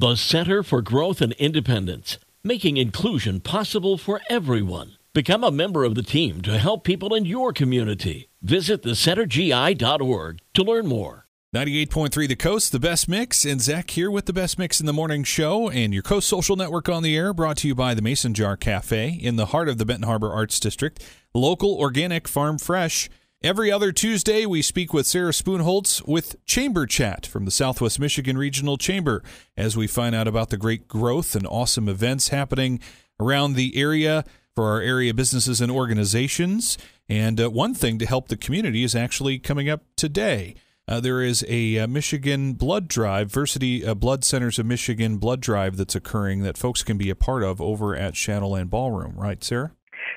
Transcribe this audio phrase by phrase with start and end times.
[0.00, 4.96] The Center for Growth and Independence, making inclusion possible for everyone.
[5.12, 8.30] Become a member of the team to help people in your community.
[8.40, 11.26] Visit thecentergi.org to learn more.
[11.54, 14.94] 98.3 The Coast, the best mix, and Zack here with the best mix in the
[14.94, 18.00] morning show and your Coast Social Network on the air, brought to you by the
[18.00, 21.04] Mason Jar Cafe in the heart of the Benton Harbor Arts District.
[21.34, 23.10] Local, organic, farm fresh.
[23.42, 28.36] Every other Tuesday, we speak with Sarah Spoonholtz with Chamber Chat from the Southwest Michigan
[28.36, 29.22] Regional Chamber
[29.56, 32.80] as we find out about the great growth and awesome events happening
[33.18, 36.76] around the area for our area businesses and organizations.
[37.08, 40.54] And uh, one thing to help the community is actually coming up today.
[40.86, 45.40] Uh, there is a uh, Michigan blood drive, Versiti uh, Blood Centers of Michigan blood
[45.40, 49.42] drive that's occurring that folks can be a part of over at Shadowland Ballroom, right,
[49.42, 49.72] Sarah?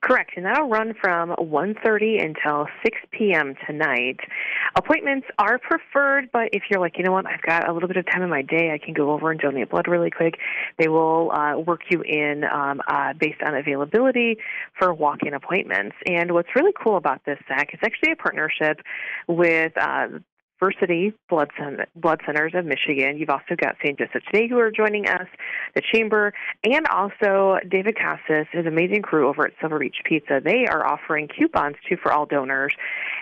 [0.00, 3.54] Correct, and that'll run from 1.30 until 6 p.m.
[3.66, 4.20] tonight.
[4.76, 7.96] Appointments are preferred, but if you're like, you know what, I've got a little bit
[7.96, 10.34] of time in my day, I can go over and donate blood really quick.
[10.78, 14.36] They will uh, work you in um, uh, based on availability
[14.78, 15.96] for walk-in appointments.
[16.06, 18.80] And what's really cool about this, Zack, it's actually a partnership
[19.26, 20.06] with uh,
[20.60, 23.18] Versiti Blood, Center, Blood Centers of Michigan.
[23.18, 23.98] You've also got St.
[23.98, 25.26] Joseph Today who are joining us,
[25.74, 26.32] the Chamber,
[26.64, 30.40] and also David Cassis, his amazing crew over at Silver Beach Pizza.
[30.42, 32.74] They are offering coupons too for all donors,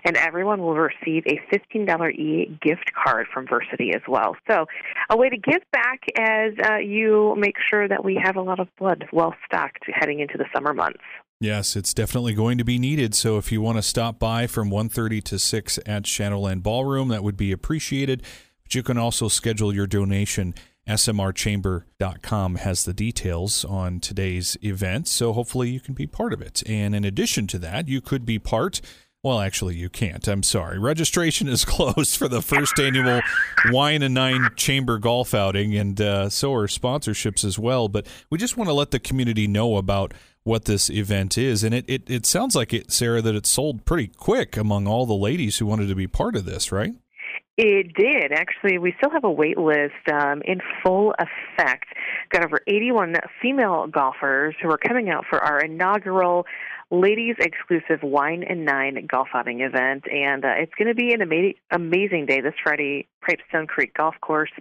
[0.05, 4.37] and everyone will receive a $15 e gift card from Versiti as well.
[4.49, 4.67] So,
[5.11, 8.61] a way to give back as uh, you make sure that we have a lot
[8.61, 11.03] of blood well stocked heading into the summer months.
[11.39, 13.15] Yes, it's definitely going to be needed.
[13.15, 17.23] So if you want to stop by from 1:30 to 6 at Shadowland Ballroom, that
[17.23, 18.23] would be appreciated.
[18.63, 20.55] But you can also schedule your donation.
[20.89, 26.63] SMRchamber.com has the details on today's event, so hopefully you can be part of it.
[26.65, 28.81] And in addition to that, you could be part
[29.27, 30.29] well, actually, you can't.
[30.29, 30.79] I'm sorry.
[30.79, 33.21] Registration is closed for the first annual
[33.71, 37.89] Wine and Nine Chamber Golf Outing, and uh, so are sponsorships as well.
[37.89, 40.15] But we just want to let the community know about
[40.47, 41.65] what this event is.
[41.65, 45.05] And it, it, it sounds like it, Sarah, that it sold pretty quick among all
[45.05, 46.95] the ladies who wanted to be part of this, right?
[47.59, 48.33] It did.
[48.33, 51.87] Actually, we still have a wait list um, in full effect.
[52.31, 56.45] Got over 81 female golfers who are coming out for our inaugural
[56.91, 60.05] ladies exclusive wine and nine golf outing event.
[60.11, 64.15] And uh, it's going to be an ama- amazing day this friday pipestone creek golf
[64.21, 64.53] course.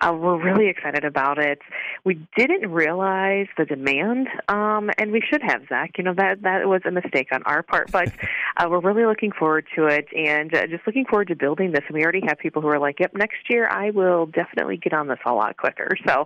[0.00, 1.58] Uh, we're really excited about it.
[2.04, 5.92] We didn't realize the demand um, and we should have zack.
[5.98, 8.10] You know that that was a mistake on our part but
[8.56, 11.82] uh, we're really looking forward to it and uh, just looking forward to building this.
[11.88, 14.92] And we already have people who are like yep next year i will definitely get
[14.94, 15.90] on this a lot quicker.
[16.06, 16.24] So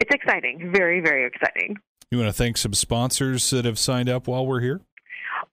[0.00, 0.72] it's exciting.
[0.74, 1.76] Very very exciting
[2.10, 4.80] you want to thank some sponsors that have signed up while we're here?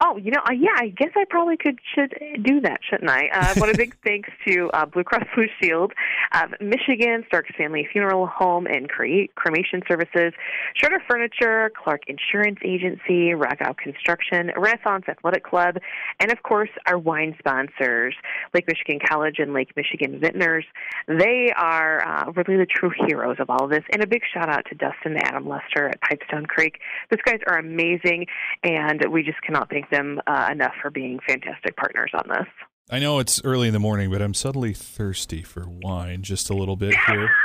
[0.02, 3.30] Oh, you know, uh, yeah, I guess I probably could should do that, shouldn't I?
[3.34, 5.94] Uh, what a big thanks to uh, Blue Cross Blue Shield,
[6.32, 10.34] uh, Michigan, Stark Family Funeral Home and Cre- Cremation Services,
[10.76, 15.78] Schroeder Furniture, Clark Insurance Agency, Rockout Construction, Renaissance Athletic Club,
[16.20, 18.16] and of course our wine sponsors,
[18.54, 20.66] Lake Michigan College and Lake Michigan Vintners.
[21.08, 23.84] They are uh, really the true heroes of all of this.
[23.92, 26.80] And a big shout out to Dustin and Adam Lester at Pipestone Creek.
[27.10, 28.26] Those guys are amazing,
[28.64, 32.48] and we just cannot thank them uh, enough for being fantastic partners on this.
[32.90, 36.54] I know it's early in the morning, but I'm suddenly thirsty for wine just a
[36.54, 37.30] little bit here.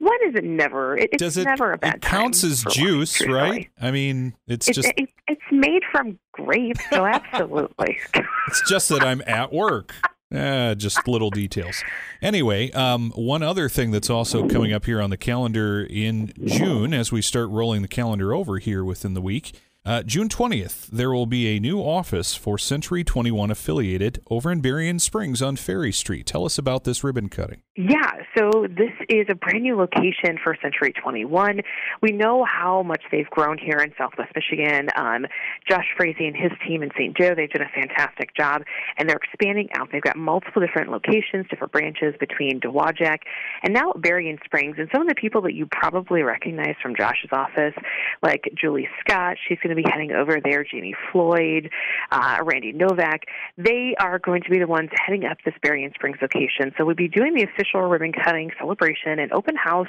[0.00, 0.96] Wine is it never?
[0.96, 3.70] It, Does it's it, never a bad It counts as juice, wine, right?
[3.80, 7.98] I mean, it's, it's just it, it's made from grapes, so absolutely.
[8.48, 9.94] it's just that I'm at work.
[10.32, 11.84] Eh, just little details.
[12.22, 16.94] Anyway, um, one other thing that's also coming up here on the calendar in June,
[16.94, 19.52] as we start rolling the calendar over here within the week,
[19.84, 24.60] uh, June 20th, there will be a new office for Century 21 affiliated over in
[24.60, 26.24] Berrien Springs on Ferry Street.
[26.24, 27.62] Tell us about this ribbon cutting.
[27.74, 31.62] Yeah, so this is a brand new location for Century 21.
[32.02, 34.88] We know how much they've grown here in Southwest Michigan.
[34.94, 35.24] Um,
[35.66, 37.16] Josh Frazee and his team in St.
[37.16, 38.62] Joe, they've done a fantastic job,
[38.98, 39.88] and they're expanding out.
[39.90, 43.20] They've got multiple different locations, different branches between Dowagiac
[43.62, 44.76] and now Berrien Springs.
[44.78, 47.74] And some of the people that you probably recognize from Josh's office,
[48.22, 50.64] like Julie Scott, she's going to be heading over there.
[50.64, 51.70] Jamie Floyd,
[52.10, 53.22] uh, Randy Novak,
[53.56, 56.72] they are going to be the ones heading up this Berrien Springs location.
[56.76, 59.88] So we'll be doing the official ribbon cutting celebration and open house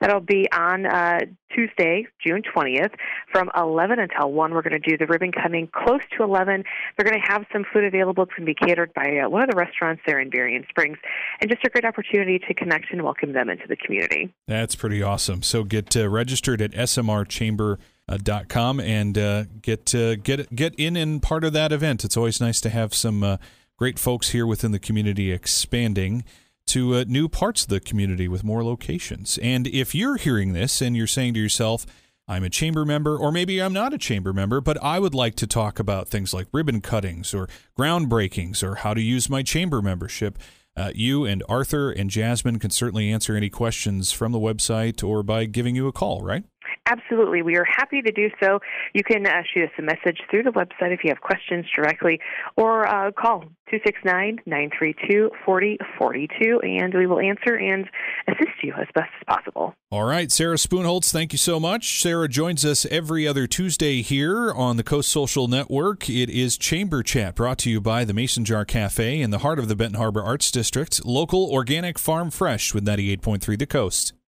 [0.00, 1.20] that'll be on uh,
[1.54, 2.92] Tuesday, June 20th,
[3.30, 4.54] from 11 until 1.
[4.54, 6.64] We're going to do the ribbon cutting close to 11.
[6.96, 8.24] They're going to have some food available.
[8.24, 10.98] It's going to be catered by uh, one of the restaurants there in Berrien Springs,
[11.40, 14.32] and just a great opportunity to connect and welcome them into the community.
[14.48, 15.42] That's pretty awesome.
[15.42, 17.78] So get uh, registered at SMR Chamber
[18.22, 22.04] dot com and uh, get uh, get get in and part of that event.
[22.04, 23.36] It's always nice to have some uh,
[23.78, 26.24] great folks here within the community expanding
[26.66, 29.38] to uh, new parts of the community with more locations.
[29.38, 31.86] And if you're hearing this and you're saying to yourself,
[32.28, 35.34] I'm a chamber member, or maybe I'm not a chamber member, but I would like
[35.36, 39.82] to talk about things like ribbon cuttings or groundbreakings or how to use my chamber
[39.82, 40.38] membership.
[40.76, 45.22] Uh, you and Arthur and Jasmine can certainly answer any questions from the website or
[45.22, 46.44] by giving you a call, right?
[46.86, 47.42] Absolutely.
[47.42, 48.58] We are happy to do so.
[48.92, 52.18] You can uh, shoot us a message through the website if you have questions directly
[52.56, 57.88] or uh, call 269 932 4042 and we will answer and
[58.26, 59.74] assist you as best as possible.
[59.92, 60.32] All right.
[60.32, 62.02] Sarah Spoonholtz, thank you so much.
[62.02, 66.10] Sarah joins us every other Tuesday here on the Coast Social Network.
[66.10, 69.60] It is Chamber Chat brought to you by the Mason Jar Cafe in the heart
[69.60, 71.04] of the Benton Harbor Arts District.
[71.04, 74.14] Local, organic, farm fresh with 98.3 The Coast.